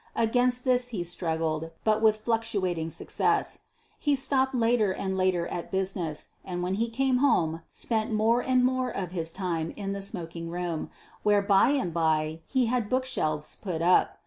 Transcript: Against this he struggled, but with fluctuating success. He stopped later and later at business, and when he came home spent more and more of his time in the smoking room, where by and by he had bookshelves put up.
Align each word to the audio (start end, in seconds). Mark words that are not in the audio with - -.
Against 0.15 0.63
this 0.63 0.87
he 0.87 1.03
struggled, 1.03 1.69
but 1.83 2.01
with 2.01 2.21
fluctuating 2.21 2.89
success. 2.89 3.65
He 3.99 4.15
stopped 4.15 4.55
later 4.55 4.91
and 4.91 5.15
later 5.15 5.45
at 5.49 5.69
business, 5.69 6.29
and 6.43 6.63
when 6.63 6.73
he 6.73 6.89
came 6.89 7.17
home 7.17 7.61
spent 7.69 8.11
more 8.11 8.41
and 8.41 8.65
more 8.65 8.89
of 8.89 9.11
his 9.11 9.31
time 9.31 9.71
in 9.75 9.93
the 9.93 10.01
smoking 10.01 10.49
room, 10.49 10.89
where 11.21 11.43
by 11.43 11.69
and 11.69 11.93
by 11.93 12.41
he 12.47 12.65
had 12.65 12.89
bookshelves 12.89 13.55
put 13.61 13.83
up. 13.83 14.17